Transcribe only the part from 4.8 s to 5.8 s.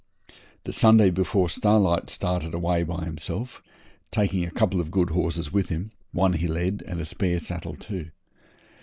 of good horses with